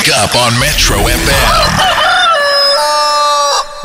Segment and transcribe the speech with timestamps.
[0.00, 1.84] Wake up on Metro FM.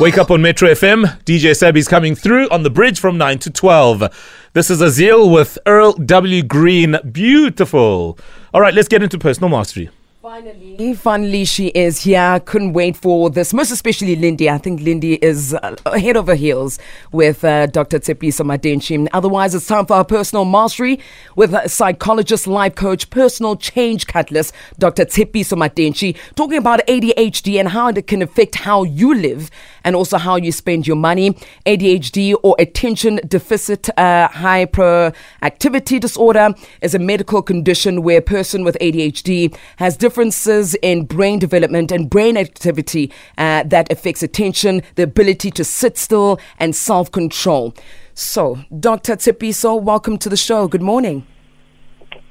[0.00, 1.04] Wake up on Metro FM.
[1.24, 4.48] DJ Sabi's coming through on the bridge from 9 to 12.
[4.54, 6.42] This is Azil with Earl W.
[6.42, 6.96] Green.
[7.12, 8.18] Beautiful.
[8.54, 9.90] All right, let's get into personal mastery.
[10.26, 12.42] Finally, finally, she is here.
[12.44, 14.50] Couldn't wait for this, most especially Lindy.
[14.50, 16.80] I think Lindy is uh, head over heels
[17.12, 18.00] with uh, Dr.
[18.00, 19.06] Tshepiso Matentji.
[19.12, 20.98] Otherwise, it's time for our personal mastery
[21.36, 25.04] with a psychologist, life coach, personal change catalyst, Dr.
[25.04, 29.48] Tshepiso Matentji, talking about ADHD and how it can affect how you live
[29.84, 31.34] and also how you spend your money.
[31.66, 38.76] ADHD or attention deficit uh, hyperactivity disorder is a medical condition where a person with
[38.80, 45.02] ADHD has different differences in brain development and brain activity uh, that affects attention, the
[45.02, 47.74] ability to sit still, and self control.
[48.14, 49.16] So, Dr.
[49.16, 50.68] Tshepiso, welcome to the show.
[50.68, 51.26] Good morning.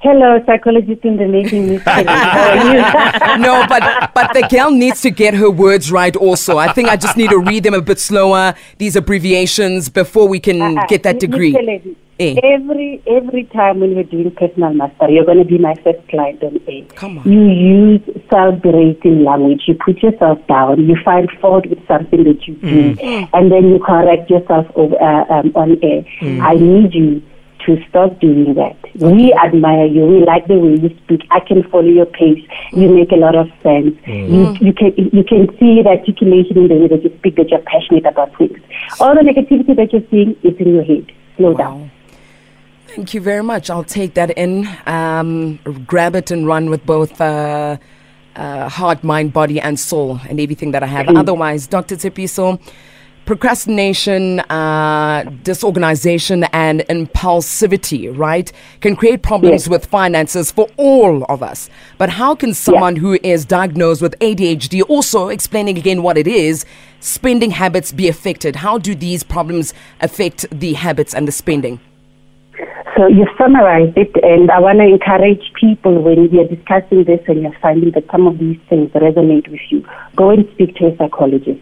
[0.00, 1.80] Hello, psychologist in the making.
[3.40, 6.16] No, but but the girl needs to get her words right.
[6.16, 8.56] Also, I think I just need to read them a bit slower.
[8.78, 11.54] These abbreviations before we can uh, get that degree.
[12.18, 12.34] Eh.
[12.42, 16.42] Every every time when you're doing personal master, you're going to be my first client
[16.42, 16.82] on A.
[16.94, 17.30] Come on.
[17.30, 18.00] You use
[18.30, 19.64] self-berating language.
[19.66, 20.88] You put yourself down.
[20.88, 23.28] You find fault with something that you do, mm.
[23.34, 26.04] and then you correct yourself over, uh, um, on air.
[26.20, 26.40] Mm.
[26.40, 27.22] I need you
[27.66, 28.78] to stop doing that.
[28.94, 30.06] We admire you.
[30.06, 31.20] We like the way you speak.
[31.30, 32.42] I can follow your pace.
[32.72, 33.94] You make a lot of sense.
[34.06, 34.30] Mm.
[34.30, 37.50] You, you can you can see the articulation in the way that you speak that
[37.50, 38.58] you're passionate about things.
[39.00, 41.12] All the negativity that you're seeing is in your head.
[41.36, 41.58] Slow wow.
[41.58, 41.90] down.
[42.96, 43.68] Thank you very much.
[43.68, 47.76] I'll take that in, um, grab it and run with both uh,
[48.34, 51.04] uh, heart, mind, body, and soul, and everything that I have.
[51.04, 51.18] Mm.
[51.18, 51.96] Otherwise, Dr.
[51.96, 52.58] Tshepiso,
[53.26, 59.68] procrastination, uh, disorganization, and impulsivity, right, can create problems yes.
[59.68, 61.68] with finances for all of us.
[61.98, 63.02] But how can someone yes.
[63.02, 66.64] who is diagnosed with ADHD, also explaining again what it is,
[67.00, 68.56] spending habits be affected?
[68.56, 71.78] How do these problems affect the habits and the spending?
[72.96, 77.20] So you summarized it, and I want to encourage people when we are discussing this
[77.28, 79.84] and you're finding that some of these things resonate with you,
[80.16, 81.60] go and speak to a psychologist.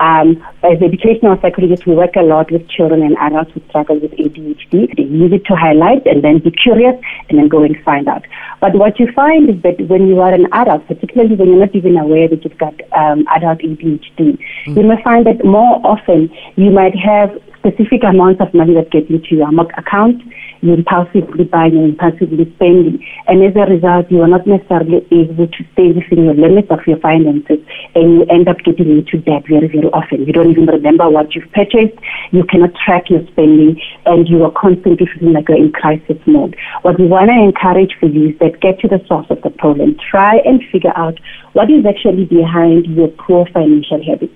[0.00, 4.10] Um, as educational psychologists, we work a lot with children and adults who struggle with
[4.10, 4.96] ADHD.
[4.96, 8.24] They use it to highlight and then be curious and then go and find out.
[8.60, 11.76] But what you find is that when you are an adult, particularly when you're not
[11.76, 14.76] even aware that you've got um, adult ADHD, mm.
[14.76, 17.30] you may find that more often you might have
[17.62, 20.20] specific amounts of money that get into your account
[20.62, 23.04] you're impulsively buying and impulsively spending.
[23.26, 26.78] And as a result, you are not necessarily able to stay within your limits of
[26.86, 27.58] your finances
[27.94, 30.24] and you end up getting into debt very, very often.
[30.24, 31.98] You don't even remember what you've purchased.
[32.30, 36.56] You cannot track your spending and you are constantly feeling like you're in crisis mode.
[36.82, 39.50] What we want to encourage for you is that get to the source of the
[39.50, 39.98] problem.
[39.98, 41.18] Try and figure out
[41.54, 44.34] what is actually behind your poor financial habits.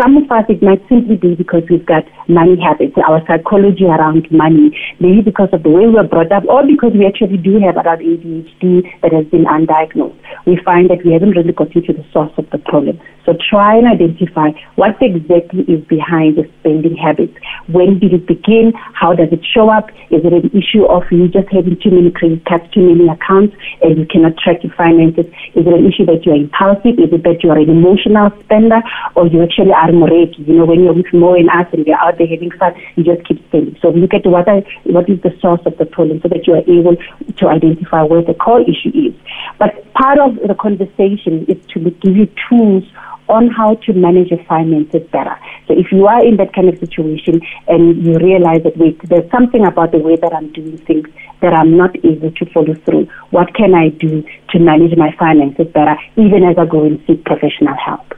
[0.00, 4.28] Some of us, it might simply be because we've got money habits, our psychology around
[4.30, 7.58] money, maybe because of the way we were brought up, or because we actually do
[7.64, 10.17] have adult ADHD that has been undiagnosed.
[10.46, 13.00] We find that we haven't really got to the source of the problem.
[13.24, 17.36] So try and identify what exactly is behind the spending habits.
[17.66, 18.72] When did it begin?
[18.94, 19.90] How does it show up?
[20.10, 23.54] Is it an issue of you just having too many credit cards, too many accounts,
[23.82, 25.26] and you cannot track your finances?
[25.52, 26.96] Is it an issue that you're impulsive?
[26.96, 28.80] Is it that you're an emotional spender,
[29.14, 30.48] or you actually are Moreki.
[30.48, 33.04] You know, when you're with Mo and us and we're out there having fun, you
[33.04, 33.76] just keep spending.
[33.82, 36.54] So look at what are, what is the source of the problem so that you
[36.54, 39.14] are able to identify where the core issue is.
[39.58, 42.84] But part of the conversation is to give you tools
[43.28, 45.36] on how to manage your finances better.
[45.66, 49.30] So if you are in that kind of situation and you realize that wait, there's
[49.30, 51.08] something about the way that I'm doing things
[51.42, 53.08] that I'm not able to follow through.
[53.30, 57.24] What can I do to manage my finances better, even as I go and seek
[57.24, 58.17] professional help?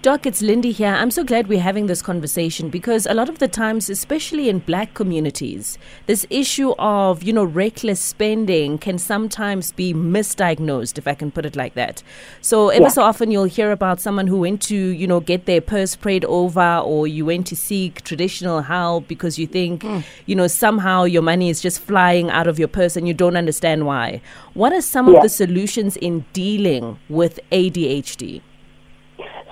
[0.00, 0.94] Doc, it's Lindy here.
[0.94, 4.60] I'm so glad we're having this conversation because a lot of the times, especially in
[4.60, 5.76] black communities,
[6.06, 11.44] this issue of, you know, reckless spending can sometimes be misdiagnosed, if I can put
[11.44, 12.04] it like that.
[12.40, 12.88] So ever yeah.
[12.90, 16.24] so often you'll hear about someone who went to, you know, get their purse prayed
[16.26, 20.04] over or you went to seek traditional help because you think, mm.
[20.26, 23.36] you know, somehow your money is just flying out of your purse and you don't
[23.36, 24.20] understand why.
[24.54, 25.16] What are some yeah.
[25.16, 28.42] of the solutions in dealing with ADHD?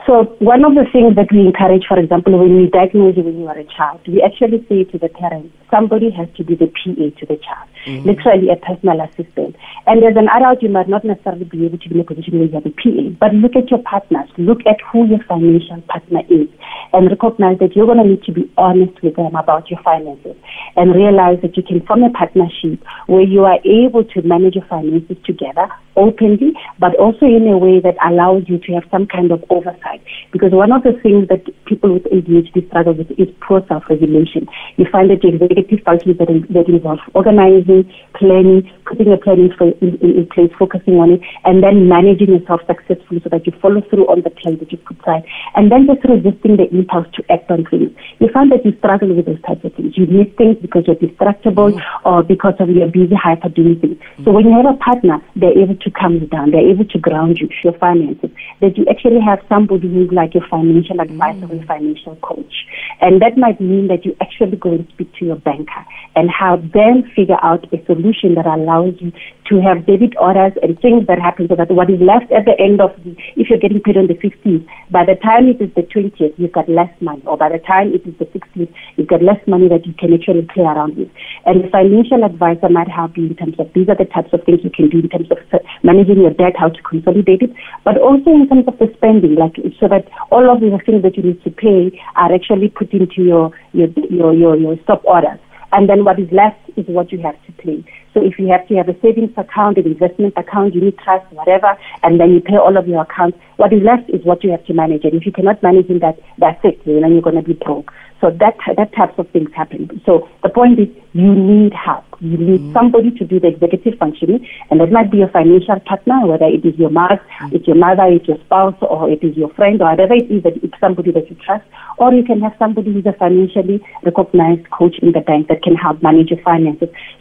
[0.06, 3.40] So one of the things that we encourage, for example, when we diagnose you when
[3.42, 6.70] you are a child, we actually say to the parents, somebody has to be the
[6.70, 8.06] PA to the child, mm-hmm.
[8.06, 9.58] literally a personal assistant.
[9.90, 12.38] And as an adult, you might not necessarily be able to be in a position
[12.38, 15.82] where you have a PA, but look at your partners, look at who your financial
[15.90, 16.46] partner is,
[16.94, 20.38] and recognize that you're going to need to be honest with them about your finances,
[20.76, 22.78] and realize that you can form a partnership
[23.10, 25.66] where you are able to manage your finances together
[25.96, 29.95] openly, but also in a way that allows you to have some kind of oversight.
[30.32, 34.46] Because one of the things that people with ADHD struggle with is poor self-regulation.
[34.76, 39.50] You find that executive functions that, that involve organizing, planning, putting a plan in,
[39.82, 43.82] in, in, place, focusing on it, and then managing yourself successfully so that you follow
[43.90, 45.24] through on the plan that you put aside,
[45.54, 47.90] and then just resisting the impulse to act on things.
[48.18, 49.98] You find that you struggle with those types of things.
[49.98, 52.08] You miss things because you're distractible mm-hmm.
[52.08, 53.98] or because of your busy hyper doing things.
[53.98, 54.24] Mm-hmm.
[54.24, 56.50] So when you have a partner, they're able to calm you down.
[56.50, 58.30] They're able to ground you, your finances.
[58.60, 61.60] That you actually have somebody who's like your financial advisor mm-hmm.
[61.60, 62.54] or financial coach.
[63.00, 65.84] And that might mean that you actually go and speak to your banker
[66.14, 69.12] and help them figure out a solution that allows you
[69.48, 72.58] to have debit orders and things that happen so that what is left at the
[72.58, 75.70] end of the, if you're getting paid on the 15th, by the time it is
[75.74, 77.22] the 20th, you've got less money.
[77.26, 80.12] Or by the time it is the 16th, you've got less money that you can
[80.12, 81.08] actually play around with.
[81.46, 84.42] And a financial advisor might help you in terms of these are the types of
[84.44, 85.38] things you can do in terms of
[85.82, 87.52] managing your debt, how to consolidate it,
[87.84, 91.16] but also in terms of the spending, like so that all of the things that
[91.16, 95.38] you need to pay are actually put into your your your your, your stop orders.
[95.72, 97.84] And then what is left is what you have to pay.
[98.14, 101.76] So if you have to have a savings account, an investment account, unit trust, whatever,
[102.02, 104.64] and then you pay all of your accounts, what is left is what you have
[104.66, 105.04] to manage.
[105.04, 106.80] And if you cannot manage in that, that's it.
[106.84, 107.92] You know, you're going to be broke.
[108.20, 110.00] So that that types of things happen.
[110.06, 112.04] So the point is, you need help.
[112.20, 112.72] You need mm.
[112.72, 116.64] somebody to do the executive functioning, and that might be a financial partner, whether it
[116.64, 117.52] is your mother, mm.
[117.52, 120.42] it's your mother, it's your spouse, or it is your friend, or whatever it is
[120.44, 121.64] that it's somebody that you trust.
[121.98, 125.76] Or you can have somebody who's a financially recognized coach in the bank that can
[125.76, 126.65] help manage your finances,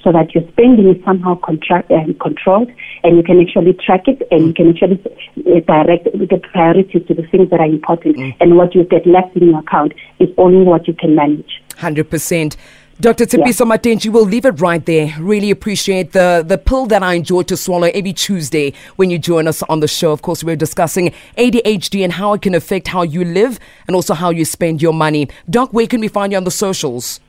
[0.04, 2.70] so that your spending is somehow contract and uh, controlled,
[3.04, 7.14] and you can actually track it, and you can actually uh, direct the priorities to
[7.14, 8.36] the things that are important, mm.
[8.40, 11.62] and what you get left in your account is only what you can manage.
[11.78, 12.56] Hundred percent.
[13.02, 13.26] Dr.
[13.26, 13.76] Tshepiso yeah.
[13.76, 15.14] Matentji, we'll leave it right there.
[15.20, 19.50] Really appreciate the, the pill that I enjoy to swallow every Tuesday when you join
[19.50, 20.14] us on the show.
[20.14, 24.14] Of course, we're discussing ADHD and how it can affect how you live and also
[24.14, 25.28] how you spend your money.
[25.50, 27.20] Doc, where can we find you on the socials?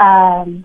[0.00, 0.64] Um,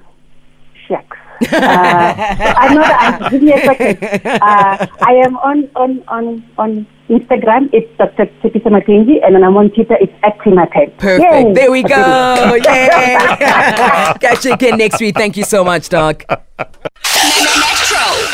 [0.90, 1.18] shucks.
[1.42, 3.30] Uh, I know that.
[3.32, 4.04] Give me a second.
[4.26, 7.70] Uh, I am on on on on Instagram.
[7.72, 8.26] It's Dr.
[8.42, 9.96] Tshepiso Matentji, and then I'm on Twitter.
[10.02, 10.98] It's at Timaten.
[10.98, 11.32] Perfect.
[11.32, 11.54] Yay.
[11.54, 11.96] There we go.
[12.56, 12.60] Yay!
[14.20, 15.16] Catch you again next week.
[15.16, 16.26] Thank you so much, Doc.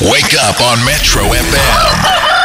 [0.01, 2.41] Wake up on Metro FM.